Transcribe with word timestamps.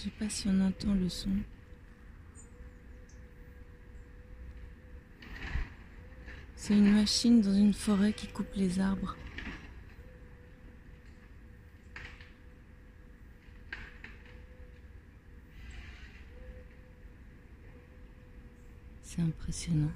Je 0.00 0.04
sais 0.04 0.10
pas 0.18 0.30
si 0.30 0.48
on 0.48 0.58
entend 0.60 0.94
le 0.94 1.10
son. 1.10 1.28
C'est 6.56 6.72
une 6.72 6.94
machine 6.94 7.42
dans 7.42 7.52
une 7.52 7.74
forêt 7.74 8.14
qui 8.14 8.26
coupe 8.28 8.54
les 8.56 8.80
arbres. 8.80 9.14
C'est 19.02 19.20
impressionnant. 19.20 19.90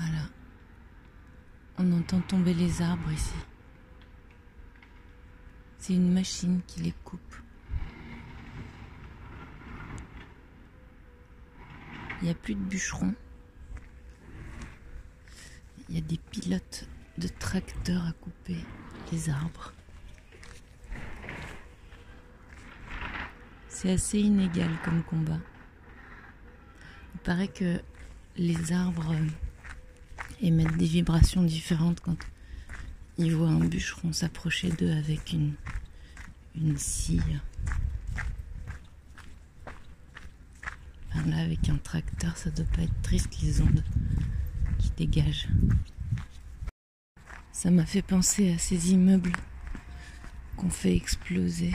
Voilà. 0.00 0.28
On 1.80 1.92
entend 1.92 2.20
tomber 2.20 2.54
les 2.54 2.82
arbres 2.82 3.12
ici. 3.12 3.36
C'est 5.78 5.94
une 5.94 6.12
machine 6.12 6.60
qui 6.66 6.80
les 6.80 6.94
coupe. 7.04 7.36
Il 12.20 12.24
n'y 12.24 12.30
a 12.30 12.34
plus 12.34 12.56
de 12.56 12.60
bûcherons. 12.60 13.14
Il 15.88 15.94
y 15.94 15.98
a 15.98 16.00
des 16.00 16.18
pilotes 16.18 16.88
de 17.16 17.28
tracteurs 17.28 18.04
à 18.06 18.12
couper 18.12 18.56
les 19.12 19.30
arbres. 19.30 19.72
C'est 23.68 23.92
assez 23.92 24.18
inégal 24.18 24.70
comme 24.84 25.04
combat. 25.04 25.38
Il 27.14 27.20
paraît 27.20 27.46
que 27.46 27.80
les 28.36 28.72
arbres 28.72 29.14
émettent 30.40 30.76
des 30.76 30.86
vibrations 30.86 31.42
différentes 31.42 32.00
quand 32.00 32.16
ils 33.16 33.34
voient 33.34 33.48
un 33.48 33.64
bûcheron 33.64 34.12
s'approcher 34.12 34.70
d'eux 34.70 34.92
avec 34.92 35.32
une, 35.32 35.54
une 36.54 36.78
scie. 36.78 37.20
Là, 41.26 41.38
avec 41.38 41.68
un 41.68 41.76
tracteur, 41.76 42.36
ça 42.36 42.50
doit 42.50 42.64
pas 42.66 42.82
être 42.82 43.02
triste 43.02 43.42
les 43.42 43.60
ondes 43.60 43.84
qui 44.78 44.90
dégagent. 44.96 45.48
Ça 47.52 47.70
m'a 47.70 47.84
fait 47.84 48.02
penser 48.02 48.52
à 48.52 48.58
ces 48.58 48.92
immeubles 48.92 49.32
qu'on 50.56 50.70
fait 50.70 50.94
exploser 50.94 51.72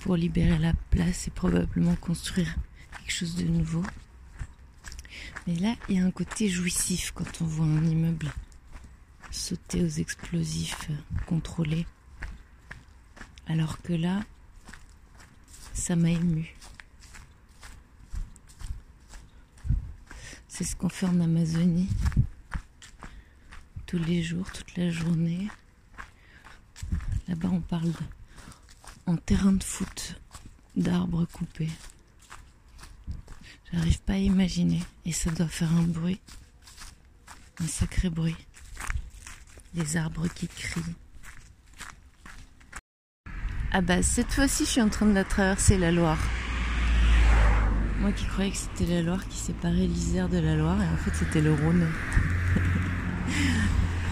pour 0.00 0.16
libérer 0.16 0.58
la 0.58 0.72
place 0.90 1.28
et 1.28 1.30
probablement 1.30 1.94
construire 1.96 2.52
quelque 2.92 3.12
chose 3.12 3.36
de 3.36 3.44
nouveau. 3.44 3.84
Mais 5.48 5.56
là, 5.56 5.74
il 5.88 5.96
y 5.96 5.98
a 5.98 6.04
un 6.04 6.10
côté 6.10 6.50
jouissif 6.50 7.10
quand 7.14 7.40
on 7.40 7.46
voit 7.46 7.64
un 7.64 7.82
immeuble 7.82 8.30
sauter 9.30 9.82
aux 9.82 9.88
explosifs 9.88 10.90
contrôlés. 11.24 11.86
Alors 13.46 13.80
que 13.80 13.94
là, 13.94 14.20
ça 15.72 15.96
m'a 15.96 16.10
ému. 16.10 16.54
C'est 20.48 20.64
ce 20.64 20.76
qu'on 20.76 20.90
fait 20.90 21.06
en 21.06 21.18
Amazonie. 21.18 21.88
Tous 23.86 23.98
les 23.98 24.22
jours, 24.22 24.52
toute 24.52 24.76
la 24.76 24.90
journée. 24.90 25.48
Là-bas, 27.26 27.48
on 27.50 27.62
parle 27.62 27.94
en 29.06 29.16
terrain 29.16 29.52
de 29.52 29.64
foot 29.64 30.20
d'arbres 30.76 31.24
coupés. 31.24 31.70
J'arrive 33.72 34.00
pas 34.02 34.14
à 34.14 34.16
imaginer. 34.16 34.82
Et 35.04 35.12
ça 35.12 35.30
doit 35.30 35.48
faire 35.48 35.72
un 35.72 35.82
bruit. 35.82 36.20
Un 37.62 37.66
sacré 37.66 38.08
bruit. 38.08 38.36
Les 39.74 39.96
arbres 39.96 40.28
qui 40.28 40.48
crient. 40.48 40.94
Ah 43.70 43.82
bah 43.82 44.02
cette 44.02 44.32
fois-ci 44.32 44.64
je 44.64 44.70
suis 44.70 44.80
en 44.80 44.88
train 44.88 45.04
de 45.04 45.12
la 45.12 45.24
traverser 45.24 45.76
la 45.76 45.92
Loire. 45.92 46.18
Moi 48.00 48.12
qui 48.12 48.24
croyais 48.24 48.50
que 48.50 48.56
c'était 48.56 48.86
la 48.86 49.02
Loire 49.02 49.28
qui 49.28 49.36
séparait 49.36 49.86
l'Isère 49.86 50.30
de 50.30 50.38
la 50.38 50.56
Loire 50.56 50.80
et 50.80 50.86
en 50.86 50.96
fait 50.96 51.14
c'était 51.14 51.42
le 51.42 51.52
Rhône. 51.52 51.86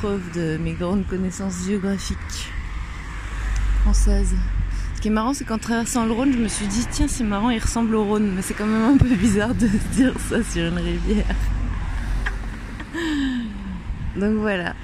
Preuve 0.00 0.30
de 0.34 0.58
mes 0.58 0.74
grandes 0.74 1.06
connaissances 1.06 1.64
géographiques 1.64 2.52
françaises. 3.80 4.36
Qui 5.06 5.10
est 5.10 5.14
marrant 5.14 5.34
c'est 5.34 5.44
qu'en 5.44 5.58
traversant 5.58 6.04
le 6.04 6.10
Rhône 6.10 6.32
je 6.32 6.38
me 6.38 6.48
suis 6.48 6.66
dit 6.66 6.84
tiens 6.90 7.06
c'est 7.06 7.22
marrant 7.22 7.50
il 7.50 7.60
ressemble 7.60 7.94
au 7.94 8.02
Rhône 8.02 8.32
mais 8.34 8.42
c'est 8.42 8.54
quand 8.54 8.66
même 8.66 8.94
un 8.94 8.96
peu 8.96 9.14
bizarre 9.14 9.54
de 9.54 9.68
dire 9.92 10.12
ça 10.18 10.42
sur 10.42 10.64
une 10.64 10.78
rivière. 10.78 11.24
Donc 14.16 14.34
voilà. 14.38 14.74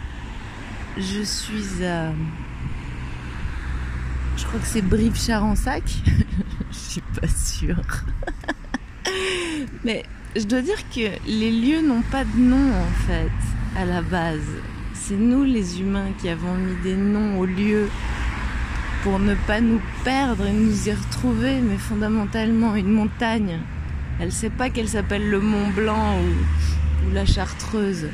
Je 0.96 1.22
suis 1.24 1.84
à 1.84 2.12
je 4.36 4.44
crois 4.44 4.60
que 4.60 4.66
c'est 4.68 4.82
Brive-Charensac. 4.82 5.82
je 6.70 6.76
suis 6.76 7.02
pas 7.20 7.26
sûre. 7.26 7.82
Mais 9.82 10.04
je 10.36 10.44
dois 10.44 10.62
dire 10.62 10.88
que 10.94 11.18
les 11.26 11.50
lieux 11.50 11.84
n'ont 11.84 12.02
pas 12.12 12.22
de 12.22 12.38
nom 12.38 12.70
en 12.72 13.08
fait 13.08 13.76
à 13.76 13.84
la 13.84 14.02
base. 14.02 14.38
C'est 14.94 15.16
nous 15.16 15.42
les 15.42 15.80
humains 15.80 16.12
qui 16.20 16.28
avons 16.28 16.54
mis 16.54 16.76
des 16.84 16.94
noms 16.94 17.40
aux 17.40 17.46
lieux 17.46 17.88
pour 19.02 19.18
ne 19.18 19.34
pas 19.34 19.60
nous 19.60 19.80
perdre 20.04 20.46
et 20.46 20.52
nous 20.52 20.88
y 20.88 20.92
retrouver. 20.92 21.60
Mais 21.60 21.76
fondamentalement, 21.76 22.74
une 22.76 22.92
montagne, 22.92 23.58
elle 24.20 24.32
sait 24.32 24.50
pas 24.50 24.70
qu'elle 24.70 24.88
s'appelle 24.88 25.28
le 25.28 25.40
Mont 25.40 25.70
Blanc 25.70 26.18
ou, 26.18 27.08
ou 27.08 27.14
la 27.14 27.26
Chartreuse. 27.26 28.08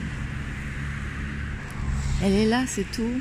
Elle 2.22 2.32
est 2.32 2.47
là, 2.47 2.65
c'est 2.66 2.91
tout. 2.91 3.21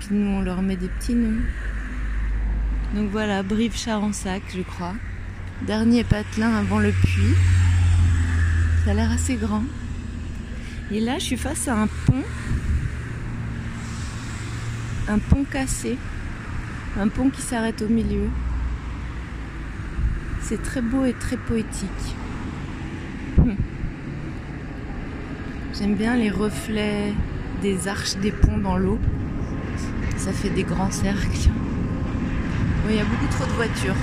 Puis 0.00 0.08
nous, 0.10 0.30
on 0.30 0.40
leur 0.40 0.62
met 0.62 0.76
des 0.76 0.88
petits 0.88 1.14
noms. 1.14 1.42
Donc 2.94 3.10
voilà, 3.10 3.42
Brive-Charensac, 3.42 4.42
je 4.54 4.62
crois. 4.62 4.94
Dernier 5.66 6.04
patelin 6.04 6.54
avant 6.56 6.78
le 6.78 6.90
puits. 6.90 7.36
Ça 8.84 8.92
a 8.92 8.94
l'air 8.94 9.12
assez 9.12 9.36
grand. 9.36 9.64
Et 10.90 11.00
là, 11.00 11.18
je 11.18 11.24
suis 11.24 11.36
face 11.36 11.68
à 11.68 11.76
un 11.76 11.86
pont. 12.06 12.24
Un 15.08 15.18
pont 15.18 15.44
cassé. 15.44 15.96
Un 16.98 17.08
pont 17.08 17.30
qui 17.30 17.40
s'arrête 17.40 17.80
au 17.80 17.88
milieu. 17.88 18.28
C'est 20.42 20.62
très 20.62 20.82
beau 20.82 21.06
et 21.06 21.14
très 21.14 21.38
poétique. 21.38 21.88
Hum. 23.38 23.56
J'aime 25.72 25.94
bien 25.94 26.14
les 26.14 26.28
reflets 26.28 27.14
des 27.62 27.88
arches 27.88 28.16
des 28.16 28.32
ponts 28.32 28.58
dans 28.58 28.76
l'eau. 28.76 28.98
Ça 30.18 30.32
fait 30.32 30.50
des 30.50 30.64
grands 30.64 30.90
cercles. 30.90 31.48
Oui, 32.86 32.92
il 32.92 32.96
y 32.96 33.00
a 33.00 33.04
beaucoup 33.04 33.28
trop 33.28 33.46
de 33.46 33.52
voitures. 33.52 33.96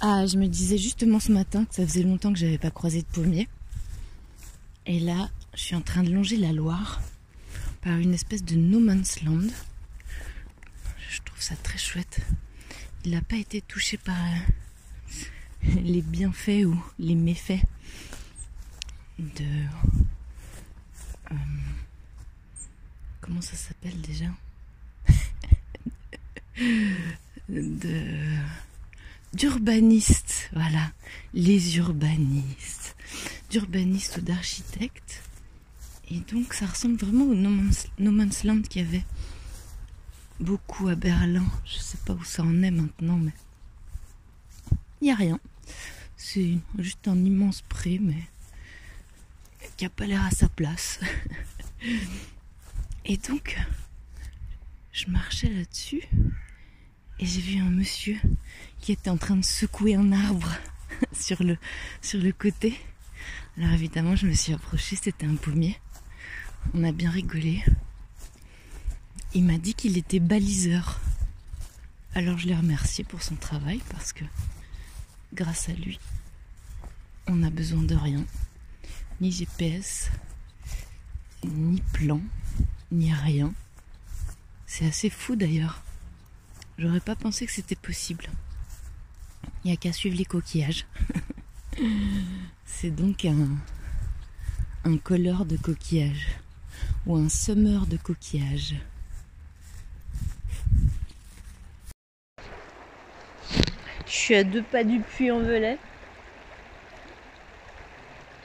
Ah, 0.00 0.26
je 0.26 0.36
me 0.36 0.48
disais 0.48 0.78
justement 0.78 1.20
ce 1.20 1.30
matin 1.30 1.64
que 1.64 1.76
ça 1.76 1.86
faisait 1.86 2.02
longtemps 2.02 2.32
que 2.32 2.38
j'avais 2.38 2.58
pas 2.58 2.70
croisé 2.72 3.02
de 3.02 3.06
pommier. 3.06 3.48
Et 4.86 4.98
là, 4.98 5.28
je 5.54 5.60
suis 5.60 5.76
en 5.76 5.80
train 5.80 6.02
de 6.02 6.10
longer 6.10 6.38
la 6.38 6.52
Loire 6.52 7.00
par 7.84 7.98
une 7.98 8.14
espèce 8.14 8.42
de 8.42 8.56
no 8.56 8.80
man's 8.80 9.20
land. 9.22 9.48
Je 11.10 11.20
trouve 11.22 11.40
ça 11.40 11.54
très 11.56 11.78
chouette. 11.78 12.20
Il 13.04 13.10
n'a 13.12 13.20
pas 13.20 13.36
été 13.36 13.60
touché 13.60 13.98
par 13.98 14.16
euh, 14.16 15.80
les 15.82 16.00
bienfaits 16.00 16.64
ou 16.64 16.82
les 16.98 17.14
méfaits 17.14 17.62
de 19.18 19.44
euh, 21.30 21.34
comment 23.20 23.42
ça 23.42 23.56
s'appelle 23.56 24.00
déjà? 24.00 24.30
De 27.48 28.38
d'urbanistes, 29.34 30.48
voilà, 30.52 30.92
les 31.34 31.76
urbanistes, 31.76 32.96
d'urbanistes 33.50 34.16
ou 34.16 34.20
d'architectes. 34.22 35.20
Et 36.10 36.20
donc 36.20 36.54
ça 36.54 36.66
ressemble 36.66 36.96
vraiment 36.96 37.24
au 37.24 37.34
No 37.34 38.10
Man's, 38.10 38.44
Land 38.44 38.62
qu'il 38.62 38.82
y 38.82 38.86
avait 38.86 39.04
beaucoup 40.40 40.88
à 40.88 40.94
Berlin. 40.94 41.46
Je 41.64 41.78
sais 41.78 41.98
pas 42.04 42.12
où 42.12 42.24
ça 42.24 42.42
en 42.42 42.62
est 42.62 42.70
maintenant, 42.70 43.16
mais 43.16 43.32
il 45.00 45.04
n'y 45.04 45.12
a 45.12 45.16
rien. 45.16 45.40
C'est 46.16 46.58
juste 46.78 47.08
un 47.08 47.24
immense 47.24 47.62
pré, 47.62 47.98
mais 48.00 48.22
qui 49.76 49.84
a 49.84 49.90
pas 49.90 50.06
l'air 50.06 50.24
à 50.24 50.30
sa 50.30 50.48
place. 50.48 51.00
Et 53.04 53.16
donc, 53.16 53.58
je 54.92 55.06
marchais 55.08 55.50
là-dessus 55.50 56.02
et 57.18 57.26
j'ai 57.26 57.40
vu 57.40 57.60
un 57.60 57.70
monsieur 57.70 58.18
qui 58.80 58.92
était 58.92 59.10
en 59.10 59.16
train 59.16 59.36
de 59.36 59.44
secouer 59.44 59.94
un 59.94 60.12
arbre 60.12 60.50
sur 61.12 61.42
le, 61.42 61.58
sur 62.00 62.20
le 62.20 62.32
côté. 62.32 62.78
Alors 63.58 63.72
évidemment, 63.72 64.16
je 64.16 64.26
me 64.26 64.34
suis 64.34 64.52
approchée, 64.52 64.96
c'était 64.96 65.26
un 65.26 65.34
pommier. 65.34 65.78
On 66.72 66.82
a 66.82 66.92
bien 66.92 67.10
rigolé. 67.10 67.62
il 69.34 69.44
m'a 69.44 69.58
dit 69.58 69.74
qu'il 69.74 69.98
était 69.98 70.20
baliseur. 70.20 71.00
Alors 72.14 72.38
je 72.38 72.46
l'ai 72.46 72.56
remercié 72.56 73.04
pour 73.04 73.22
son 73.22 73.34
travail 73.36 73.82
parce 73.90 74.12
que 74.12 74.24
grâce 75.34 75.68
à 75.68 75.72
lui, 75.72 75.98
on 77.26 77.36
n'a 77.36 77.50
besoin 77.50 77.82
de 77.82 77.94
rien. 77.94 78.24
Ni 79.20 79.30
GPS, 79.30 80.10
ni 81.44 81.80
plan, 81.92 82.20
ni 82.90 83.12
rien. 83.12 83.52
C'est 84.66 84.86
assez 84.86 85.10
fou 85.10 85.36
d'ailleurs. 85.36 85.82
J'aurais 86.78 87.00
pas 87.00 87.14
pensé 87.16 87.46
que 87.46 87.52
c'était 87.52 87.76
possible. 87.76 88.28
Il 89.64 89.68
n'y 89.68 89.72
a 89.72 89.76
qu'à 89.76 89.92
suivre 89.92 90.16
les 90.16 90.24
coquillages. 90.24 90.86
C'est 92.66 92.90
donc 92.90 93.24
un, 93.24 93.48
un 94.84 94.96
colleur 94.98 95.44
de 95.44 95.56
coquillages 95.56 96.26
ou 97.06 97.16
un 97.16 97.28
semeur 97.28 97.86
de 97.86 97.96
coquillages. 97.96 98.76
Je 104.06 104.12
suis 104.12 104.34
à 104.34 104.44
deux 104.44 104.62
pas 104.62 104.84
du 104.84 105.00
puits 105.00 105.30
en 105.30 105.40
velay. 105.40 105.78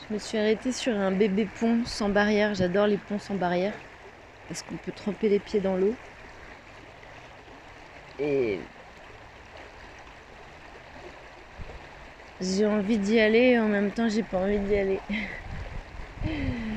Je 0.08 0.14
me 0.14 0.20
suis 0.20 0.38
arrêtée 0.38 0.72
sur 0.72 0.94
un 0.94 1.12
bébé 1.12 1.48
pont 1.60 1.86
sans 1.86 2.10
barrière. 2.10 2.56
J'adore 2.56 2.88
les 2.88 2.98
ponts 2.98 3.20
sans 3.20 3.36
barrière 3.36 3.74
parce 4.48 4.64
qu'on 4.64 4.78
peut 4.78 4.92
tremper 4.92 5.30
les 5.30 5.40
pieds 5.40 5.62
dans 5.62 5.78
l'eau. 5.78 5.96
Et 8.20 8.60
j'ai 12.42 12.66
envie 12.66 12.98
d'y 12.98 13.20
aller 13.20 13.52
et 13.52 13.60
en 13.60 13.68
même 13.68 13.92
temps 13.92 14.10
j'ai 14.10 14.24
pas 14.24 14.40
envie 14.40 14.60
d'y 14.60 14.76
aller. 14.76 15.00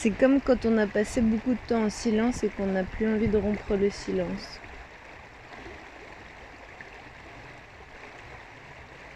C'est 0.00 0.12
comme 0.12 0.40
quand 0.40 0.64
on 0.64 0.78
a 0.78 0.86
passé 0.86 1.20
beaucoup 1.20 1.50
de 1.50 1.58
temps 1.66 1.86
en 1.86 1.90
silence 1.90 2.44
et 2.44 2.48
qu'on 2.50 2.66
n'a 2.66 2.84
plus 2.84 3.12
envie 3.12 3.26
de 3.26 3.36
rompre 3.36 3.74
le 3.74 3.90
silence. 3.90 4.60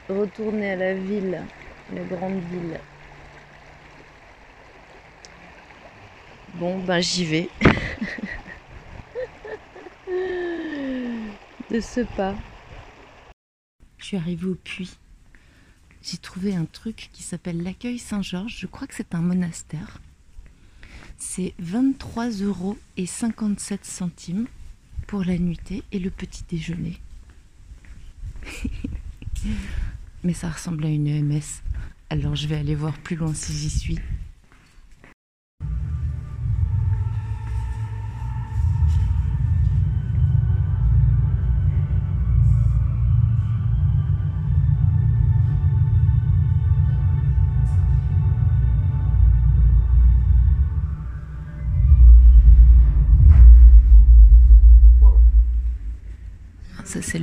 Retourner 0.08 0.72
à 0.72 0.76
la 0.76 0.94
ville, 0.94 1.40
la 1.94 2.02
grande 2.02 2.42
ville. 2.50 2.80
Bon, 6.54 6.80
ben 6.80 6.98
j'y 6.98 7.26
vais. 7.26 7.48
de 11.70 11.78
ce 11.78 12.00
pas. 12.00 12.34
Je 13.98 14.04
suis 14.04 14.16
arrivée 14.16 14.48
au 14.48 14.56
puits. 14.56 14.98
J'ai 16.02 16.18
trouvé 16.18 16.56
un 16.56 16.64
truc 16.64 17.08
qui 17.12 17.22
s'appelle 17.22 17.62
l'accueil 17.62 18.00
Saint-Georges. 18.00 18.56
Je 18.58 18.66
crois 18.66 18.88
que 18.88 18.96
c'est 18.96 19.14
un 19.14 19.20
monastère. 19.20 20.00
C'est 21.24 21.54
23 21.60 22.30
euros 22.42 22.76
et 22.96 23.06
57 23.06 23.84
centimes 23.84 24.48
pour 25.06 25.24
la 25.24 25.38
nuitée 25.38 25.84
et 25.92 26.00
le 26.00 26.10
petit 26.10 26.42
déjeuner. 26.46 26.98
Mais 30.24 30.34
ça 30.34 30.50
ressemble 30.50 30.84
à 30.84 30.88
une 30.88 31.06
EMS. 31.06 31.62
Alors 32.10 32.34
je 32.34 32.48
vais 32.48 32.56
aller 32.56 32.74
voir 32.74 32.98
plus 32.98 33.14
loin 33.16 33.32
si 33.34 33.52
j'y 33.52 33.70
suis. 33.70 33.98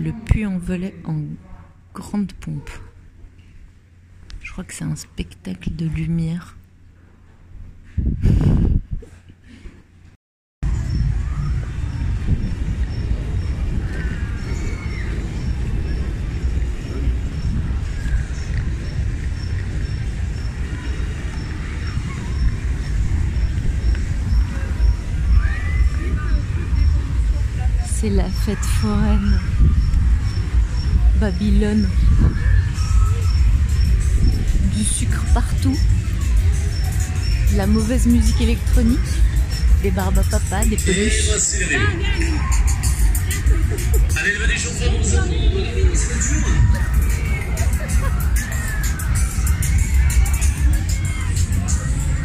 Le 0.09 0.15
puits 0.25 0.45
en 0.47 0.57
volet 0.57 0.95
en 1.05 1.21
grande 1.93 2.33
pompe. 2.33 2.71
Je 4.41 4.51
crois 4.51 4.63
que 4.63 4.73
c'est 4.73 4.83
un 4.83 4.95
spectacle 4.95 5.75
de 5.75 5.85
lumière. 5.85 6.55
C'est 27.85 28.09
la 28.09 28.29
fête 28.29 28.57
foraine. 28.57 29.39
Babylone. 31.39 31.87
Du 34.75 34.83
sucre 34.83 35.23
partout. 35.33 35.77
La 37.55 37.65
mauvaise 37.65 38.05
musique 38.07 38.41
électronique. 38.41 38.99
Des 39.81 39.91
barbes 39.91 40.17
à 40.17 40.23
papa, 40.23 40.65
des 40.65 40.75
peluches. 40.75 41.29
Allez, 44.17 44.31
venez, 44.31 44.57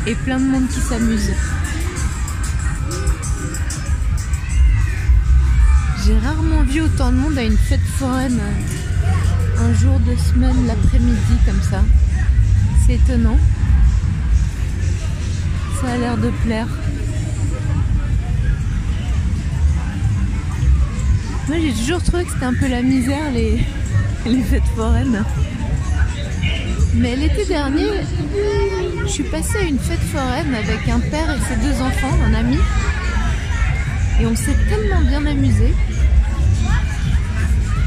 Et 0.07 0.15
plein 0.17 0.39
de 0.39 0.45
monde 0.45 0.69
qui 0.69 0.81
s'amuse. 0.81 1.31
J'ai 6.05 6.19
rarement 6.19 6.63
vu 6.65 6.83
autant 6.83 7.13
de 7.13 7.17
monde 7.17 7.39
à 7.39 7.43
une 7.43 7.57
fête 7.57 7.81
foraine 7.99 8.41
un 9.65 9.73
jour 9.73 9.99
de 10.01 10.15
semaine 10.17 10.67
l'après-midi 10.67 11.37
comme 11.47 11.63
ça. 11.63 11.83
C'est 12.87 12.95
étonnant. 12.95 13.39
Ça 15.81 15.93
a 15.93 15.97
l'air 15.97 16.17
de 16.19 16.31
plaire. 16.45 16.67
Moi 21.49 21.57
j'ai 21.61 21.73
toujours 21.73 22.03
trouvé 22.03 22.25
que 22.25 22.33
c'était 22.33 22.45
un 22.45 22.55
peu 22.55 22.69
la 22.69 22.83
misère 22.83 23.31
les, 23.33 23.65
les 24.27 24.43
fêtes 24.43 24.71
foraines. 24.77 25.25
Mais 26.95 27.17
l'été 27.17 27.47
dernier, 27.47 27.89
je 29.03 29.11
suis 29.11 29.25
passée 29.25 29.59
à 29.59 29.63
une 29.63 29.79
fête 29.79 30.07
foraine 30.13 30.55
avec 30.55 30.89
un 30.89 31.01
père 31.01 31.31
et 31.31 31.41
ses 31.49 31.57
deux 31.57 31.81
enfants, 31.81 32.19
un 32.27 32.35
ami. 32.35 32.59
Et 34.21 34.27
on 34.27 34.37
s'est 34.37 34.57
tellement 34.69 35.01
bien 35.01 35.25
amusé. 35.25 35.73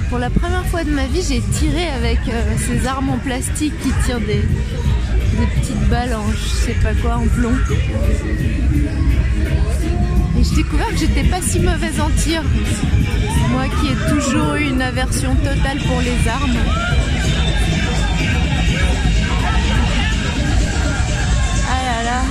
Pour 0.10 0.20
la 0.20 0.30
première 0.30 0.66
fois 0.68 0.86
de 0.86 0.90
ma 0.90 1.06
vie, 1.06 1.22
j'ai 1.22 1.42
tiré 1.42 1.90
avec 1.90 2.20
euh, 2.30 2.42
ces 2.58 2.88
armes 2.88 3.10
en 3.10 3.18
plastique 3.18 3.74
qui 3.82 3.92
tirent 4.06 4.22
des, 4.22 4.42
petites 5.56 5.90
balles 5.90 6.14
en 6.14 6.32
je 6.32 6.48
sais 6.48 6.76
pas 6.82 6.94
quoi, 7.02 7.18
en 7.18 7.28
plomb. 7.28 7.54
Et 10.40 10.44
j'ai 10.44 10.56
découvert 10.56 10.88
que 10.90 10.98
j'étais 10.98 11.24
pas 11.24 11.42
si 11.42 11.60
mauvaise 11.60 12.00
en 12.00 12.10
tir. 12.22 12.42
Moi 13.52 13.66
qui 13.82 13.88
ai 13.88 14.14
toujours 14.14 14.56
eu 14.56 14.70
une 14.70 14.82
aversion 14.82 15.36
totale 15.36 15.80
pour 15.86 16.00
les 16.00 16.30
armes. 16.30 16.58
Ah 21.70 21.84
là 21.84 22.04
là. 22.04 22.22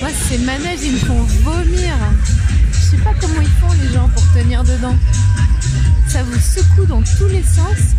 Moi 0.00 0.10
ces 0.28 0.38
manèges 0.38 0.80
ils 0.84 0.92
me 0.92 0.98
font 0.98 1.22
vomir. 1.42 1.94
Je 2.72 2.78
sais 2.78 3.02
pas 3.02 3.14
comment 3.18 3.40
ils 3.40 3.60
font 3.60 3.72
les 3.82 3.94
gens 3.94 4.08
pour 4.08 4.24
tenir 4.34 4.62
dedans 4.62 4.96
ça 6.12 6.22
vous 6.24 6.38
secoue 6.38 6.84
dans 6.84 7.00
tous 7.00 7.26
les 7.28 7.42
sens. 7.42 7.96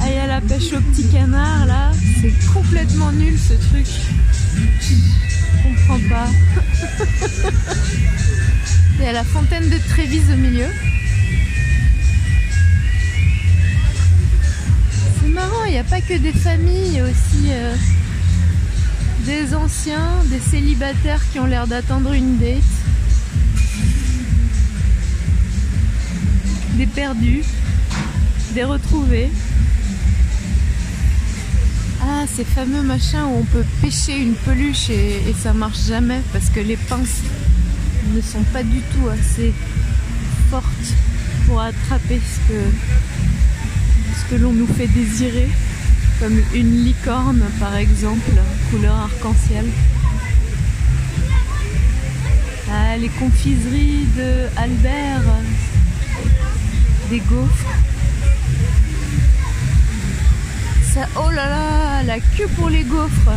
ah, 0.00 0.06
il 0.08 0.14
y 0.14 0.18
a 0.18 0.26
la 0.26 0.40
pêche 0.40 0.72
au 0.72 0.80
petit 0.80 1.06
canard 1.06 1.66
là, 1.66 1.92
c'est 2.20 2.32
complètement 2.52 3.12
nul 3.12 3.38
ce 3.38 3.52
truc. 3.68 3.86
Je 4.56 5.62
comprends 5.62 6.00
pas. 6.08 6.28
Il 8.98 9.04
y 9.04 9.08
a 9.08 9.12
la 9.12 9.24
fontaine 9.24 9.70
de 9.70 9.78
Trévise 9.88 10.28
au 10.32 10.36
milieu. 10.36 10.66
C'est 15.20 15.28
marrant, 15.28 15.64
il 15.66 15.72
n'y 15.72 15.78
a 15.78 15.84
pas 15.84 16.00
que 16.00 16.14
des 16.14 16.32
familles, 16.32 17.00
aussi 17.02 17.50
euh, 17.50 17.74
des 19.24 19.54
anciens, 19.54 20.10
des 20.30 20.40
célibataires 20.40 21.20
qui 21.30 21.38
ont 21.38 21.46
l'air 21.46 21.66
d'attendre 21.66 22.12
une 22.12 22.38
date, 22.38 22.58
des 26.74 26.86
perdus, 26.86 27.44
des 28.54 28.64
retrouvés. 28.64 29.30
Ah, 32.02 32.24
ces 32.26 32.44
fameux 32.44 32.82
machins 32.82 33.22
où 33.22 33.38
on 33.40 33.44
peut 33.44 33.64
pêcher 33.80 34.18
une 34.18 34.34
peluche 34.34 34.90
et, 34.90 35.20
ça 35.40 35.52
marche 35.52 35.86
jamais 35.86 36.20
parce 36.32 36.48
que 36.48 36.60
les 36.60 36.76
pinces 36.76 37.20
ne 38.14 38.20
sont 38.20 38.42
pas 38.52 38.64
du 38.64 38.80
tout 38.80 39.08
assez 39.08 39.52
fortes 40.50 40.66
pour 41.46 41.60
attraper 41.60 42.20
ce 42.48 42.54
ce 44.18 44.30
que 44.30 44.40
l'on 44.40 44.52
nous 44.52 44.66
fait 44.66 44.88
désirer 44.88 45.48
comme 46.22 46.40
une 46.54 46.84
licorne 46.84 47.42
par 47.58 47.74
exemple, 47.74 48.30
couleur 48.70 48.94
arc-en-ciel. 48.94 49.64
a 52.70 52.96
les 52.96 53.08
confiseries 53.08 54.06
de 54.16 54.46
Albert, 54.56 55.22
des 57.10 57.18
gaufres. 57.18 57.74
Ça, 60.94 61.08
oh 61.16 61.30
là 61.30 61.48
là, 61.48 62.02
la 62.04 62.20
queue 62.20 62.48
pour 62.54 62.68
les 62.68 62.84
gaufres. 62.84 63.36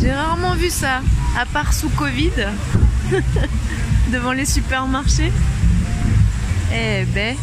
J'ai 0.00 0.12
rarement 0.12 0.54
vu 0.54 0.70
ça, 0.70 1.00
à 1.36 1.44
part 1.44 1.72
sous 1.72 1.88
Covid, 1.88 2.30
devant 4.12 4.32
les 4.32 4.46
supermarchés. 4.46 5.32
Eh 6.72 7.04
ben. 7.12 7.34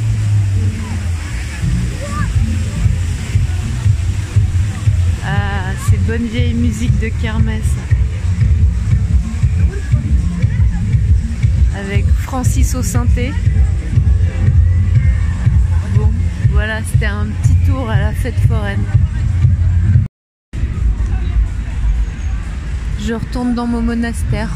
Ah, 5.84 5.90
c'est 5.90 6.06
bonne 6.06 6.26
vieille 6.28 6.54
musique 6.54 6.98
de 7.00 7.10
kermesse. 7.22 7.76
Avec 11.78 12.06
Francis 12.22 12.76
au 12.76 12.84
synthé. 12.84 13.34
Bon, 15.96 16.12
voilà, 16.52 16.82
c'était 16.84 17.08
un 17.08 17.26
petit 17.26 17.56
tour 17.66 17.90
à 17.90 18.00
la 18.00 18.12
fête 18.14 18.40
foraine. 18.48 18.84
Je 23.00 23.14
retourne 23.14 23.54
dans 23.56 23.68
mon 23.68 23.82
monastère. 23.82 24.50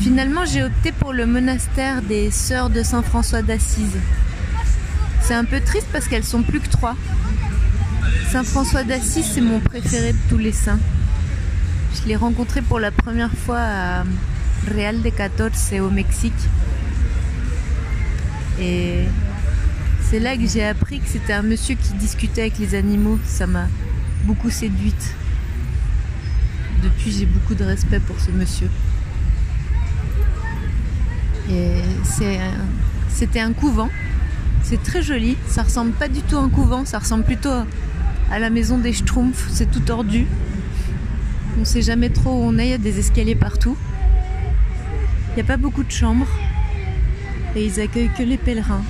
Finalement, 0.00 0.44
j'ai 0.44 0.62
opté 0.62 0.92
pour 0.92 1.12
le 1.12 1.26
monastère 1.26 2.02
des 2.02 2.30
Sœurs 2.30 2.70
de 2.70 2.82
Saint 2.82 3.02
François 3.02 3.42
d'Assise. 3.42 3.98
C'est 5.22 5.34
un 5.34 5.44
peu 5.44 5.60
triste 5.60 5.88
parce 5.92 6.08
qu'elles 6.08 6.24
sont 6.24 6.42
plus 6.42 6.60
que 6.60 6.68
trois. 6.68 6.96
Saint 8.30 8.44
François 8.44 8.84
d'Assise, 8.84 9.24
c'est 9.34 9.40
mon 9.40 9.60
préféré 9.60 10.12
de 10.12 10.18
tous 10.28 10.38
les 10.38 10.52
saints. 10.52 10.78
Je 11.94 12.06
l'ai 12.06 12.16
rencontré 12.16 12.62
pour 12.62 12.78
la 12.78 12.90
première 12.90 13.32
fois 13.32 13.58
à 13.58 14.04
Real 14.74 15.00
de 15.02 15.08
Catorce 15.08 15.72
au 15.80 15.90
Mexique. 15.90 16.32
Et 18.60 19.04
c'est 20.10 20.20
là 20.20 20.36
que 20.36 20.46
j'ai 20.46 20.64
appris 20.64 21.00
que 21.00 21.08
c'était 21.08 21.32
un 21.32 21.42
monsieur 21.42 21.74
qui 21.74 21.92
discutait 21.94 22.42
avec 22.42 22.58
les 22.58 22.74
animaux. 22.74 23.18
Ça 23.24 23.46
m'a 23.46 23.66
beaucoup 24.24 24.50
séduite. 24.50 25.14
Depuis, 26.82 27.10
j'ai 27.12 27.26
beaucoup 27.26 27.54
de 27.54 27.64
respect 27.64 28.00
pour 28.00 28.20
ce 28.20 28.30
monsieur. 28.30 28.70
Et 31.50 31.82
c'était 33.08 33.40
un 33.40 33.52
couvent. 33.52 33.88
C'est 34.62 34.82
très 34.82 35.02
joli. 35.02 35.36
Ça 35.48 35.62
ressemble 35.62 35.92
pas 35.92 36.08
du 36.08 36.20
tout 36.20 36.36
à 36.36 36.40
un 36.40 36.50
couvent. 36.50 36.84
Ça 36.84 36.98
ressemble 36.98 37.24
plutôt 37.24 37.48
à 37.48 37.66
la 38.38 38.50
maison 38.50 38.78
des 38.78 38.92
Schtroumpfs. 38.92 39.48
C'est 39.50 39.70
tout 39.70 39.80
tordu. 39.80 40.26
On 41.60 41.64
sait 41.64 41.82
jamais 41.82 42.10
trop 42.10 42.30
où 42.30 42.42
on 42.44 42.58
est. 42.58 42.66
Il 42.66 42.70
y 42.70 42.74
a 42.74 42.78
des 42.78 42.98
escaliers 42.98 43.34
partout. 43.34 43.76
Il 45.30 45.34
n'y 45.36 45.42
a 45.42 45.44
pas 45.44 45.56
beaucoup 45.56 45.82
de 45.82 45.90
chambres. 45.90 46.28
Et 47.56 47.64
ils 47.64 47.80
accueillent 47.80 48.10
que 48.16 48.22
les 48.22 48.36
pèlerins. 48.36 48.84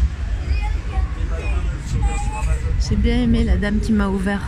J'ai 2.89 2.97
bien 2.97 3.23
aimé 3.23 3.45
la 3.45 3.57
dame 3.57 3.79
qui 3.81 3.93
m'a 3.93 4.09
ouvert. 4.09 4.43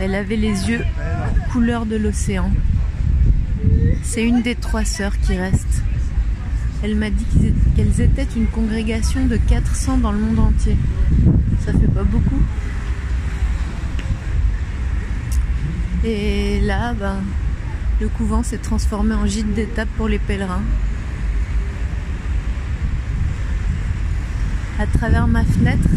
Elle 0.00 0.14
avait 0.14 0.36
les 0.36 0.68
yeux 0.68 0.84
couleur 1.50 1.86
de 1.86 1.96
l'océan. 1.96 2.50
C'est 4.02 4.22
une 4.22 4.42
des 4.42 4.54
trois 4.54 4.84
sœurs 4.84 5.18
qui 5.20 5.36
restent. 5.36 5.73
Elle 6.84 6.96
m'a 6.96 7.08
dit 7.08 7.24
qu'elles 7.74 8.02
étaient 8.02 8.28
une 8.36 8.46
congrégation 8.46 9.24
de 9.24 9.38
400 9.38 9.96
dans 9.96 10.12
le 10.12 10.18
monde 10.18 10.38
entier. 10.38 10.76
Ça 11.64 11.72
fait 11.72 11.88
pas 11.88 12.02
beaucoup. 12.02 12.42
Et 16.04 16.60
là, 16.60 16.92
ben, 16.92 17.22
le 18.02 18.08
couvent 18.08 18.42
s'est 18.42 18.58
transformé 18.58 19.14
en 19.14 19.24
gîte 19.24 19.54
d'étape 19.54 19.88
pour 19.96 20.08
les 20.08 20.18
pèlerins. 20.18 20.60
À 24.78 24.86
travers 24.86 25.26
ma 25.26 25.42
fenêtre, 25.42 25.88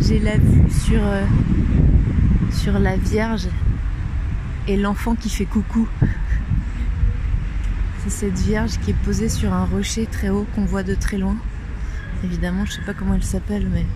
j'ai 0.00 0.18
la 0.18 0.38
vue 0.38 0.68
sur, 0.72 1.04
euh, 1.04 1.22
sur 2.50 2.80
la 2.80 2.96
Vierge 2.96 3.46
et 4.66 4.76
l'enfant 4.76 5.14
qui 5.14 5.30
fait 5.30 5.44
coucou. 5.44 5.86
C'est 8.04 8.10
cette 8.10 8.38
Vierge 8.38 8.78
qui 8.80 8.90
est 8.90 9.02
posée 9.04 9.30
sur 9.30 9.54
un 9.54 9.64
rocher 9.64 10.04
très 10.04 10.28
haut 10.28 10.46
qu'on 10.54 10.66
voit 10.66 10.82
de 10.82 10.94
très 10.94 11.16
loin. 11.16 11.36
Évidemment, 12.22 12.66
je 12.66 12.72
sais 12.72 12.82
pas 12.82 12.92
comment 12.92 13.14
elle 13.14 13.24
s'appelle, 13.24 13.66
mais. 13.72 13.86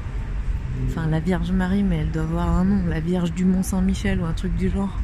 Enfin, 0.89 1.07
la 1.07 1.21
Vierge 1.21 1.53
Marie, 1.53 1.83
mais 1.83 1.99
elle 1.99 2.11
doit 2.11 2.23
avoir 2.23 2.49
un 2.49 2.65
nom, 2.65 2.87
la 2.87 3.01
Vierge 3.01 3.33
du 3.33 3.45
Mont 3.45 3.63
Saint-Michel 3.63 4.21
ou 4.21 4.25
un 4.25 4.33
truc 4.33 4.57
du 4.57 4.71
genre. 4.71 4.99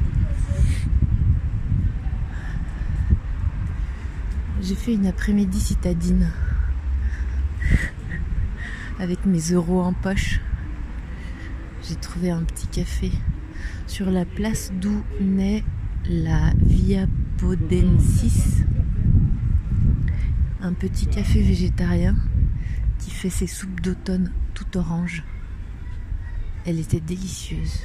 J'ai 4.61 4.75
fait 4.75 4.95
une 4.95 5.05
après-midi 5.05 5.59
citadine 5.59 6.31
avec 8.99 9.25
mes 9.27 9.51
euros 9.51 9.81
en 9.81 9.93
poche. 9.93 10.39
J'ai 11.87 11.95
trouvé 11.95 12.31
un 12.31 12.41
petit 12.41 12.67
café 12.67 13.11
sur 13.85 14.09
la 14.09 14.25
place 14.25 14.71
d'où 14.73 15.03
naît 15.21 15.63
la 16.09 16.53
Via 16.57 17.05
Podensis, 17.37 18.63
un 20.65 20.73
petit 20.73 21.05
café 21.05 21.41
végétarien 21.41 22.15
qui 22.97 23.11
fait 23.11 23.29
ses 23.29 23.45
soupes 23.45 23.81
d'automne 23.81 24.31
tout 24.55 24.77
orange. 24.77 25.23
Elle 26.65 26.79
était 26.79 26.99
délicieuse. 26.99 27.81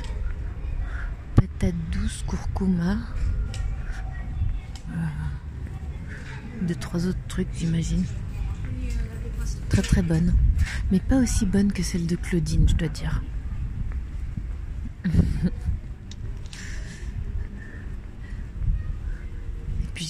Patate 1.34 1.74
douce, 1.92 2.24
curcuma. 2.26 2.96
Euh, 4.92 5.06
de 6.62 6.72
trois 6.72 7.06
autres 7.06 7.26
trucs, 7.28 7.52
j'imagine. 7.54 8.04
Très 9.68 9.82
très 9.82 10.02
bonne. 10.02 10.34
Mais 10.90 11.00
pas 11.00 11.16
aussi 11.16 11.44
bonne 11.44 11.72
que 11.72 11.82
celle 11.82 12.06
de 12.06 12.16
Claudine, 12.16 12.66
je 12.66 12.74
dois 12.76 12.88
dire. 12.88 13.22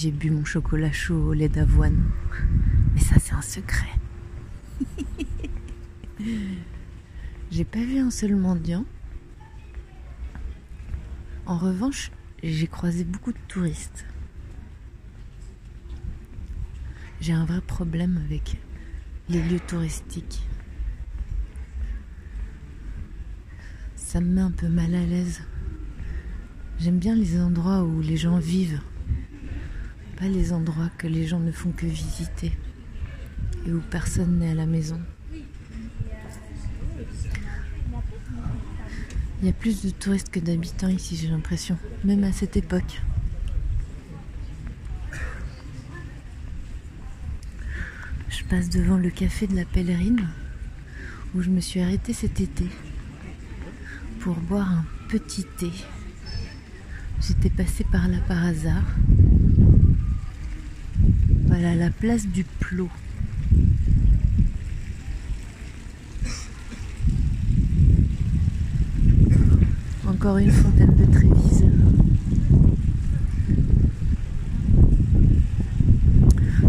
j'ai 0.01 0.09
bu 0.09 0.31
mon 0.31 0.43
chocolat 0.43 0.91
chaud 0.91 1.27
au 1.27 1.33
lait 1.33 1.47
d'avoine. 1.47 2.09
Mais 2.95 2.99
ça, 2.99 3.17
c'est 3.19 3.33
un 3.33 3.41
secret. 3.43 3.91
j'ai 7.51 7.65
pas 7.65 7.83
vu 7.83 7.99
un 7.99 8.09
seul 8.09 8.35
mendiant. 8.35 8.83
En 11.45 11.55
revanche, 11.55 12.09
j'ai 12.41 12.65
croisé 12.65 13.03
beaucoup 13.03 13.31
de 13.31 13.37
touristes. 13.47 14.07
J'ai 17.19 17.33
un 17.33 17.45
vrai 17.45 17.61
problème 17.61 18.19
avec 18.25 18.57
les 19.29 19.43
lieux 19.43 19.59
touristiques. 19.59 20.41
Ça 23.95 24.19
me 24.19 24.33
met 24.33 24.41
un 24.41 24.49
peu 24.49 24.67
mal 24.67 24.95
à 24.95 25.05
l'aise. 25.05 25.43
J'aime 26.79 26.97
bien 26.97 27.13
les 27.13 27.39
endroits 27.39 27.83
où 27.83 28.01
les 28.01 28.17
gens 28.17 28.39
vivent 28.39 28.81
les 30.27 30.53
endroits 30.53 30.89
que 30.97 31.07
les 31.07 31.27
gens 31.27 31.39
ne 31.39 31.51
font 31.51 31.71
que 31.71 31.85
visiter 31.85 32.51
et 33.65 33.71
où 33.71 33.81
personne 33.89 34.39
n'est 34.39 34.51
à 34.51 34.55
la 34.55 34.65
maison. 34.65 34.99
Il 39.41 39.47
y 39.47 39.49
a 39.49 39.53
plus 39.53 39.81
de 39.83 39.89
touristes 39.89 40.29
que 40.29 40.39
d'habitants 40.39 40.87
ici, 40.87 41.15
j'ai 41.15 41.27
l'impression, 41.27 41.77
même 42.03 42.23
à 42.23 42.31
cette 42.31 42.57
époque. 42.57 43.01
Je 48.29 48.43
passe 48.43 48.69
devant 48.69 48.97
le 48.97 49.09
café 49.09 49.47
de 49.47 49.55
la 49.55 49.65
pèlerine 49.65 50.27
où 51.33 51.41
je 51.41 51.49
me 51.49 51.59
suis 51.59 51.79
arrêtée 51.79 52.13
cet 52.13 52.39
été 52.39 52.65
pour 54.19 54.35
boire 54.35 54.69
un 54.69 54.85
petit 55.09 55.45
thé. 55.57 55.71
J'étais 57.19 57.49
passée 57.49 57.85
par 57.91 58.07
là 58.07 58.17
par 58.27 58.43
hasard 58.45 58.83
voilà 61.51 61.75
la 61.75 61.89
place 61.89 62.27
du 62.27 62.45
Plot. 62.45 62.87
Encore 70.07 70.37
une 70.37 70.49
fontaine 70.49 70.95
de 70.95 71.05
Trévise. 71.11 71.65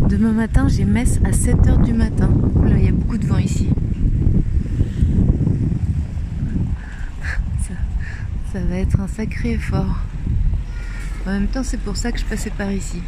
Demain 0.09 0.33
matin, 0.33 0.67
j'ai 0.67 0.85
messe 0.85 1.21
à 1.25 1.31
7h 1.31 1.85
du 1.85 1.93
matin. 1.93 2.31
Il 2.67 2.85
y 2.85 2.89
a 2.89 2.93
beaucoup 2.93 3.19
de 3.19 3.27
vent 3.27 3.39
ici. 3.39 3.69
Ça 8.53 8.59
va 8.69 8.79
être 8.79 8.99
un 8.99 9.07
sacré 9.07 9.53
effort. 9.53 10.01
En 11.25 11.31
même 11.31 11.47
temps, 11.47 11.63
c'est 11.63 11.81
pour 11.81 11.97
ça 11.97 12.11
que 12.11 12.19
je 12.19 12.25
passais 12.25 12.51
par 12.51 12.73
ici 12.73 13.01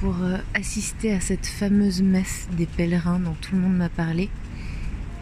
pour 0.00 0.22
euh, 0.22 0.38
assister 0.54 1.12
à 1.12 1.20
cette 1.20 1.46
fameuse 1.46 2.02
messe 2.02 2.48
des 2.52 2.66
pèlerins 2.66 3.18
dont 3.18 3.34
tout 3.40 3.54
le 3.56 3.60
monde 3.60 3.76
m'a 3.76 3.88
parlé, 3.88 4.28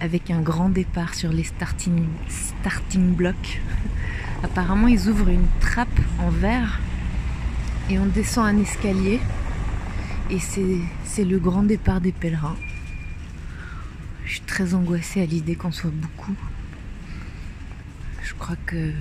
avec 0.00 0.30
un 0.30 0.40
grand 0.40 0.68
départ 0.68 1.14
sur 1.14 1.32
les 1.32 1.44
starting, 1.44 2.04
starting 2.28 3.14
blocks. 3.14 3.60
Apparemment, 4.42 4.88
ils 4.88 5.08
ouvrent 5.08 5.30
une 5.30 5.48
trappe 5.60 6.00
en 6.18 6.28
verre 6.28 6.80
et 7.88 7.98
on 7.98 8.06
descend 8.06 8.46
un 8.46 8.58
escalier. 8.58 9.20
Et 10.28 10.38
c'est 10.40 11.24
le 11.24 11.38
grand 11.38 11.62
départ 11.62 12.00
des 12.00 12.12
pèlerins. 12.12 12.56
Je 14.24 14.32
suis 14.32 14.40
très 14.40 14.74
angoissée 14.74 15.22
à 15.22 15.26
l'idée 15.26 15.54
qu'on 15.54 15.70
soit 15.70 15.92
beaucoup. 15.92 16.34
Je 18.22 18.34
crois 18.34 18.56
que 18.66 18.92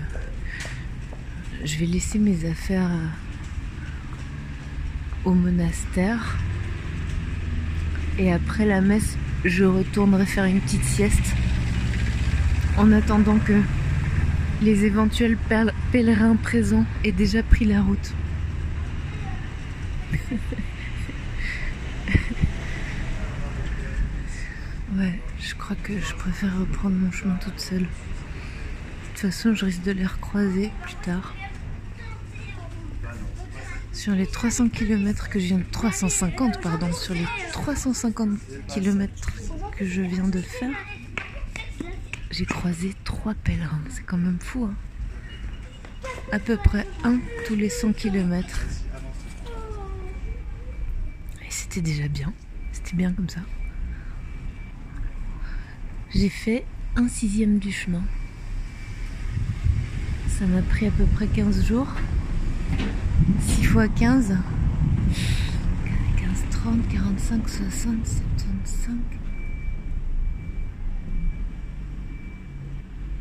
je 1.64 1.78
vais 1.80 1.88
laisser 1.88 2.20
mes 2.20 2.48
affaires 2.48 2.92
monastère. 5.34 6.38
Et 8.18 8.32
après 8.32 8.66
la 8.66 8.82
messe, 8.82 9.18
je 9.44 9.64
retournerai 9.64 10.26
faire 10.26 10.46
une 10.46 10.62
petite 10.62 10.84
sieste 10.84 11.36
en 12.78 12.92
attendant 12.92 13.38
que 13.40 13.60
les 14.62 14.86
éventuels 14.86 15.38
pèlerins 15.92 16.36
présents 16.36 16.86
aient 17.04 17.12
déjà 17.12 17.44
pris 17.44 17.66
la 17.66 17.82
route. 17.82 18.14
ouais, 24.98 25.20
je 25.40 25.56
crois 25.56 25.76
que 25.84 26.00
je 26.00 26.14
préfère 26.16 26.58
reprendre 26.58 26.96
mon 26.96 27.12
chemin 27.12 27.36
toute 27.36 27.60
seule. 27.60 27.82
De 27.82 27.88
toute 29.10 29.20
façon, 29.20 29.54
je 29.54 29.66
risque 29.66 29.84
de 29.84 29.92
les 29.92 30.06
recroiser 30.06 30.72
plus 30.84 30.96
tard. 31.04 31.34
Sur 34.06 34.14
les 34.14 34.28
300 34.28 34.70
km 34.70 35.30
que 35.30 35.40
je 35.40 35.46
viens 35.48 35.58
de 35.58 35.64
350 35.64 36.62
pardon, 36.62 36.94
sur 36.94 37.16
les 37.16 37.26
350 37.54 38.38
km 38.68 39.12
que 39.76 39.84
je 39.84 40.04
viens 40.04 40.28
de 40.28 40.42
faire, 40.42 40.70
j'ai 42.30 42.46
croisé 42.46 42.94
trois 43.04 43.34
pèlerins. 43.34 43.82
C'est 43.90 44.06
quand 44.06 44.18
même 44.18 44.38
fou. 44.40 44.66
Hein 44.66 44.76
à 46.32 46.38
peu 46.38 46.56
près 46.56 46.86
un 47.04 47.18
tous 47.48 47.56
les 47.56 47.68
100 47.68 47.94
km. 47.94 48.68
Et 51.42 51.50
c'était 51.50 51.82
déjà 51.82 52.08
bien. 52.08 52.32
C'était 52.74 52.96
bien 52.96 53.12
comme 53.12 53.30
ça. 53.30 53.42
J'ai 56.14 56.30
fait 56.30 56.64
un 56.96 57.08
sixième 57.08 57.58
du 57.58 57.72
chemin. 57.72 58.04
Ça 60.28 60.46
m'a 60.46 60.62
pris 60.62 60.86
à 60.86 60.92
peu 60.92 61.06
près 61.06 61.26
15 61.26 61.66
jours. 61.66 61.88
6 63.40 63.64
fois 63.64 63.88
15. 63.88 64.38
15, 66.18 66.46
30, 66.52 66.88
45, 66.88 67.50
60, 67.50 68.08
75. 68.08 69.00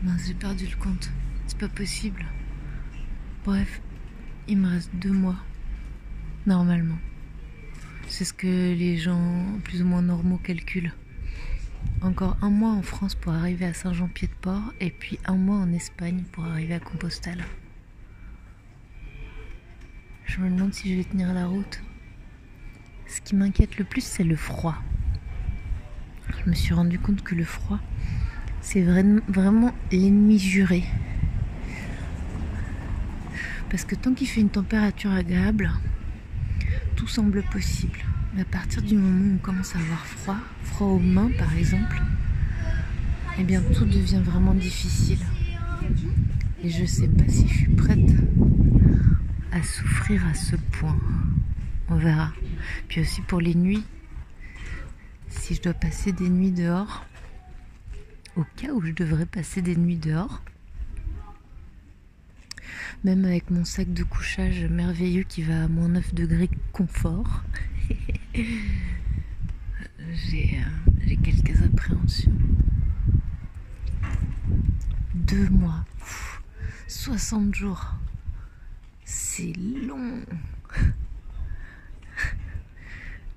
Mince, 0.03 0.27
j'ai 0.27 0.35
perdu 0.35 0.67
le 0.67 0.77
compte. 0.77 1.11
C'est 1.47 1.57
pas 1.57 1.69
possible. 1.69 2.27
Bref, 3.47 3.81
il 4.47 4.59
me 4.59 4.69
reste 4.69 4.91
deux 4.95 5.13
mois. 5.13 5.39
Normalement. 6.47 6.99
C'est 8.09 8.27
ce 8.27 8.35
que 8.35 8.47
les 8.47 8.99
gens 8.99 9.47
plus 9.65 9.81
ou 9.81 9.87
moins 9.87 10.03
normaux 10.03 10.37
calculent. 10.37 10.93
Encore 12.03 12.37
un 12.43 12.51
mois 12.51 12.73
en 12.73 12.83
France 12.83 13.15
pour 13.15 13.33
arriver 13.33 13.65
à 13.65 13.73
Saint-Jean-Pied-de-Port 13.73 14.75
et 14.81 14.91
puis 14.91 15.19
un 15.25 15.37
mois 15.37 15.57
en 15.57 15.73
Espagne 15.73 16.25
pour 16.33 16.45
arriver 16.45 16.75
à 16.75 16.81
Compostelle. 16.81 17.43
Je 20.35 20.41
me 20.41 20.51
demande 20.51 20.75
si 20.75 20.91
je 20.91 20.97
vais 20.97 21.05
tenir 21.05 21.33
la 21.33 21.47
route. 21.47 21.81
Ce 23.07 23.21
qui 23.21 23.37
m'inquiète 23.37 23.79
le 23.79 23.85
plus, 23.85 24.01
c'est 24.01 24.25
le 24.25 24.35
froid. 24.35 24.75
Je 26.29 26.51
me 26.51 26.57
suis 26.57 26.75
rendu 26.75 26.99
compte 26.99 27.23
que 27.23 27.37
le 27.37 27.45
froid, 27.45 27.79
c'est 28.61 28.83
vraiment 28.83 29.73
l'ennemi 29.93 30.41
juré. 30.41 30.83
Parce 33.71 33.85
que 33.85 33.95
tant 33.95 34.13
qu'il 34.13 34.27
fait 34.27 34.41
une 34.41 34.51
température 34.51 35.13
agréable, 35.13 35.71
tout 36.97 37.07
semble 37.07 37.45
possible. 37.45 38.01
Mais 38.35 38.43
à 38.43 38.47
partir 38.47 38.83
du 38.83 38.97
moment 38.97 39.31
où 39.31 39.35
on 39.37 39.39
commence 39.39 39.77
à 39.77 39.79
avoir 39.79 40.05
froid, 40.05 40.39
froid 40.65 40.89
aux 40.89 40.99
mains 40.99 41.31
par 41.39 41.57
exemple, 41.57 42.03
eh 43.39 43.45
bien 43.45 43.63
tout 43.73 43.85
devient 43.85 44.23
vraiment 44.25 44.55
difficile. 44.55 45.25
Et 46.65 46.71
je 46.71 46.85
sais 46.87 47.07
pas 47.07 47.29
si 47.29 47.47
je 47.47 47.55
suis 47.55 47.69
prête 47.69 48.11
à 49.55 49.63
souffrir 49.63 50.27
à 50.27 50.35
ce 50.35 50.57
point. 50.57 50.99
On 51.89 51.95
verra. 51.95 52.33
Puis 52.89 53.01
aussi 53.01 53.21
pour 53.21 53.41
les 53.41 53.55
nuits, 53.55 53.85
si 55.29 55.55
je 55.55 55.63
dois 55.63 55.75
passer 55.75 56.11
des 56.11 56.29
nuits 56.29 56.51
dehors, 56.51 57.07
au 58.37 58.45
cas 58.57 58.73
où 58.73 58.85
je 58.85 58.91
devrais 58.91 59.27
passer 59.27 59.63
des 59.63 59.77
nuits 59.77 59.97
dehors, 59.97 60.43
même 63.05 63.25
avec 63.25 63.51
mon 63.51 63.65
sac 63.65 63.93
de 63.93 64.03
couchage 64.03 64.65
merveilleux 64.65 65.23
qui 65.23 65.43
va 65.43 65.65
à 65.65 65.69
moins 65.69 65.89
9 65.89 66.15
degrés 66.15 66.51
confort, 66.73 67.45
j'ai 68.35 70.59
euh, 70.59 71.17
quelques 71.23 71.63
appréhensions. 71.63 72.33
Deux 75.15 75.49
mois, 75.49 75.85
60 76.89 77.55
jours, 77.55 77.95
c'est 79.05 79.53
long. 79.57 80.23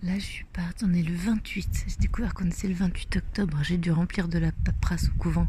Là, 0.04 0.14
je 0.20 0.26
suis 0.26 0.46
partie, 0.54 0.86
on 0.86 0.94
est 0.94 1.02
le 1.02 1.16
28. 1.16 1.86
J'ai 1.88 1.96
découvert 1.98 2.34
qu'on 2.34 2.46
était 2.46 2.68
le 2.68 2.76
28 2.76 3.18
octobre. 3.18 3.58
J'ai 3.64 3.78
dû 3.78 3.92
remplir 3.92 4.28
de 4.28 4.38
la 4.38 4.52
paperasse 4.52 5.10
au 5.10 5.18
couvent. 5.18 5.48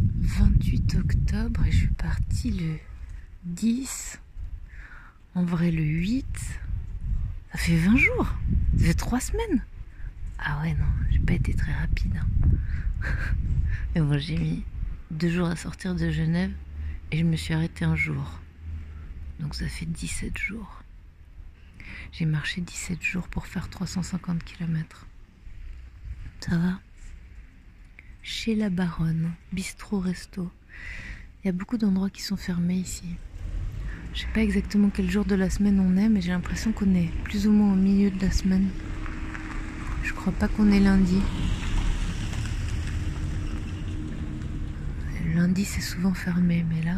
28 0.00 0.96
octobre 0.96 1.64
et 1.64 1.70
je 1.70 1.78
suis 1.78 1.86
partie 1.88 2.50
le 2.50 2.78
10. 3.44 4.20
En 5.34 5.44
vrai, 5.44 5.70
le 5.70 5.82
8. 5.82 6.26
Ça 7.52 7.58
fait 7.58 7.76
20 7.76 7.96
jours. 7.96 8.34
Ça 8.76 8.86
fait 8.86 8.94
3 8.94 9.20
semaines. 9.20 9.64
Ah 10.38 10.60
ouais, 10.62 10.74
non, 10.74 10.86
j'ai 11.10 11.18
pas 11.20 11.34
été 11.34 11.54
très 11.54 11.72
rapide. 11.72 12.16
Hein. 12.16 12.48
Mais 13.94 14.00
bon, 14.00 14.18
j'ai 14.18 14.36
mis 14.36 14.64
2 15.12 15.28
jours 15.28 15.48
à 15.48 15.56
sortir 15.56 15.94
de 15.94 16.10
Genève 16.10 16.52
et 17.12 17.18
je 17.18 17.24
me 17.24 17.36
suis 17.36 17.54
arrêtée 17.54 17.84
un 17.84 17.96
jour. 17.96 18.40
Donc 19.40 19.54
ça 19.54 19.68
fait 19.68 19.86
17 19.86 20.36
jours. 20.36 20.82
J'ai 22.12 22.26
marché 22.26 22.60
17 22.60 23.02
jours 23.02 23.28
pour 23.28 23.46
faire 23.46 23.68
350 23.68 24.42
km. 24.44 25.06
Ça 26.40 26.56
va? 26.56 26.80
Chez 28.22 28.54
la 28.54 28.70
Baronne, 28.70 29.32
bistrot 29.52 30.00
resto. 30.00 30.50
Il 31.42 31.46
y 31.46 31.50
a 31.50 31.52
beaucoup 31.52 31.78
d'endroits 31.78 32.10
qui 32.10 32.22
sont 32.22 32.36
fermés 32.36 32.76
ici. 32.76 33.16
Je 34.14 34.20
sais 34.20 34.32
pas 34.34 34.42
exactement 34.42 34.90
quel 34.90 35.10
jour 35.10 35.24
de 35.24 35.34
la 35.34 35.50
semaine 35.50 35.78
on 35.78 35.96
est, 35.96 36.08
mais 36.08 36.20
j'ai 36.20 36.30
l'impression 36.30 36.72
qu'on 36.72 36.94
est 36.94 37.10
plus 37.24 37.46
ou 37.46 37.52
moins 37.52 37.72
au 37.72 37.76
milieu 37.76 38.10
de 38.10 38.20
la 38.20 38.30
semaine. 38.30 38.68
Je 40.02 40.12
crois 40.12 40.32
pas 40.32 40.48
qu'on 40.48 40.72
est 40.72 40.80
lundi. 40.80 41.20
Lundi 45.34 45.64
c'est 45.64 45.80
souvent 45.80 46.14
fermé, 46.14 46.64
mais 46.68 46.82
là, 46.82 46.96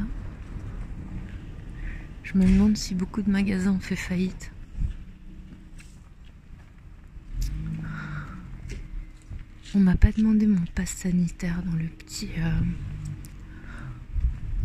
je 2.33 2.39
me 2.39 2.45
demande 2.45 2.77
si 2.77 2.95
beaucoup 2.95 3.23
de 3.23 3.31
magasins 3.31 3.73
ont 3.73 3.81
fait 3.81 3.97
faillite. 3.97 4.53
On 9.75 9.81
m'a 9.81 9.97
pas 9.97 10.13
demandé 10.13 10.47
mon 10.47 10.65
passe 10.75 10.91
sanitaire 10.91 11.63
dans 11.65 11.77
le 11.77 11.87
petit 11.87 12.29
euh, 12.39 12.51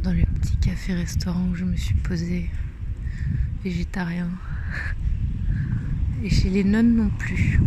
dans 0.04 0.14
le 0.14 0.24
petit 0.40 0.58
café-restaurant 0.58 1.48
où 1.52 1.56
je 1.56 1.66
me 1.66 1.76
suis 1.76 1.96
posée 1.96 2.50
végétarien. 3.64 4.30
Et 6.24 6.30
chez 6.30 6.50
les 6.50 6.64
nonnes 6.64 6.96
non 6.96 7.10
plus. 7.18 7.60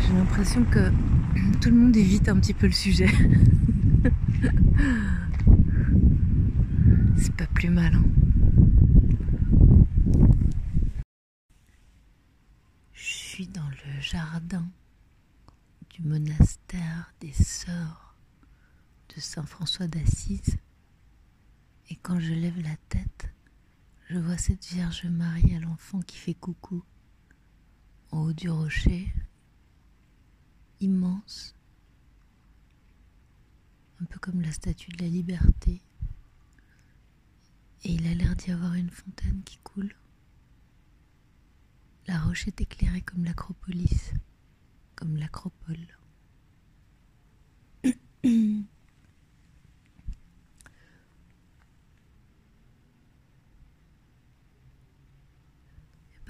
J'ai 0.00 0.14
l'impression 0.14 0.64
que 0.64 0.90
tout 1.60 1.68
le 1.68 1.76
monde 1.76 1.96
évite 1.96 2.30
un 2.30 2.36
petit 2.36 2.54
peu 2.54 2.66
le 2.66 2.72
sujet. 2.72 3.10
Plus 7.50 7.70
mal. 7.70 7.94
Hein. 7.94 8.04
Je 12.92 13.04
suis 13.04 13.46
dans 13.48 13.68
le 13.68 14.00
jardin 14.00 14.66
du 15.90 16.02
monastère 16.02 17.12
des 17.20 17.32
sœurs 17.32 18.16
de 19.14 19.20
Saint 19.20 19.44
François 19.44 19.86
d'Assise. 19.86 20.56
Et 21.90 21.96
quand 21.96 22.18
je 22.20 22.32
lève 22.32 22.60
la 22.60 22.76
tête, 22.88 23.28
je 24.08 24.18
vois 24.18 24.38
cette 24.38 24.64
Vierge 24.66 25.04
Marie 25.06 25.54
à 25.56 25.60
l'enfant 25.60 26.00
qui 26.00 26.16
fait 26.16 26.34
coucou 26.34 26.82
en 28.12 28.22
haut 28.24 28.32
du 28.32 28.50
rocher, 28.50 29.12
immense, 30.80 31.54
un 34.00 34.04
peu 34.04 34.18
comme 34.18 34.42
la 34.42 34.52
statue 34.52 34.90
de 34.92 35.02
la 35.02 35.08
liberté. 35.08 35.82
Et 37.84 37.92
il 37.92 38.06
a 38.06 38.14
l'air 38.14 38.36
d'y 38.36 38.50
avoir 38.52 38.74
une 38.74 38.90
fontaine 38.90 39.42
qui 39.44 39.58
coule. 39.58 39.94
La 42.06 42.18
roche 42.20 42.46
est 42.48 42.60
éclairée 42.60 43.02
comme 43.02 43.24
l'acropolis 43.24 44.12
comme 44.94 45.16
l'acropole. 45.16 45.86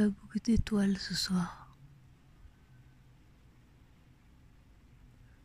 beaucoup 0.08 0.38
d'étoiles 0.38 0.98
ce 0.98 1.14
soir. 1.14 1.76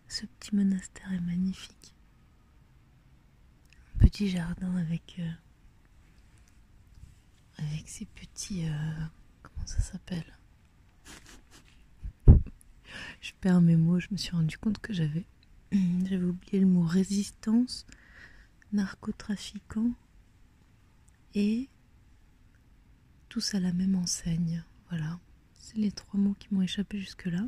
Ce 0.08 0.26
petit 0.26 0.56
monastère 0.56 1.12
est 1.13 1.20
magnifique. 1.20 1.93
Un 3.96 4.00
petit 4.00 4.30
jardin 4.30 4.76
avec 4.78 5.17
euh, 5.20 5.30
avec 7.58 7.88
ces 7.88 8.06
petits 8.06 8.67
euh, 8.67 9.06
comment 9.43 9.65
ça 9.65 9.80
s'appelle? 9.82 10.38
Je 13.22 13.32
perds 13.41 13.62
mes 13.62 13.76
mots. 13.76 14.00
Je 14.00 14.08
me 14.12 14.17
suis 14.17 14.32
rendu 14.32 14.58
compte 14.58 14.80
que 14.80 14.93
j'avais 14.93 15.26
j'avais 15.72 16.24
oublié 16.24 16.60
le 16.60 16.65
mot 16.67 16.84
résistance, 16.84 17.86
narcotrafiquant 18.72 19.91
et 21.36 21.70
tous 23.30 23.54
à 23.54 23.60
la 23.60 23.74
même 23.74 23.96
enseigne. 23.96 24.63
Voilà, 24.89 25.20
c'est 25.54 25.78
les 25.78 25.91
trois 25.91 26.20
mots 26.20 26.36
qui 26.39 26.54
m'ont 26.54 26.62
échappé 26.62 27.00
jusque-là. 27.00 27.48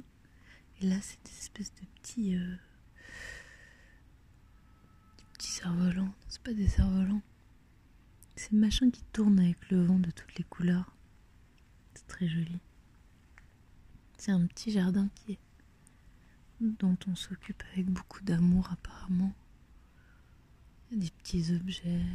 Et 0.81 0.85
là, 0.85 0.95
c'est 1.01 1.19
des 1.25 1.37
espèces 1.37 1.73
de 1.75 1.85
petits. 1.95 2.35
Euh, 2.35 2.55
petits 5.33 5.51
cerfs-volants. 5.51 6.13
C'est 6.27 6.41
pas 6.41 6.53
des 6.53 6.67
cerfs-volants. 6.67 7.21
C'est 8.39 8.53
le 8.53 8.59
machin 8.59 8.89
qui 8.89 9.03
tourne 9.11 9.37
avec 9.37 9.69
le 9.69 9.83
vent 9.83 9.99
de 9.99 10.11
toutes 10.11 10.33
les 10.37 10.45
couleurs. 10.45 10.95
C'est 11.93 12.07
très 12.07 12.25
joli. 12.25 12.57
C'est 14.17 14.31
un 14.31 14.45
petit 14.45 14.71
jardin 14.71 15.09
qui 15.13 15.33
est 15.33 15.39
dont 16.61 16.97
on 17.07 17.17
s'occupe 17.17 17.61
avec 17.73 17.87
beaucoup 17.87 18.21
d'amour 18.21 18.69
apparemment. 18.71 19.33
Il 20.89 20.99
y 20.99 21.01
a 21.01 21.03
des 21.03 21.11
petits 21.17 21.53
objets 21.53 22.05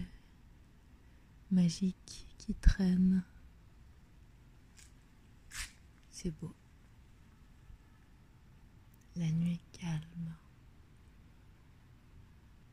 magiques 1.51 2.27
qui 2.39 2.55
traînent. 2.55 3.23
C'est 6.09 6.31
beau. 6.41 6.55
La 9.17 9.31
nuit 9.31 9.61
est 9.61 9.79
calme. 9.79 10.35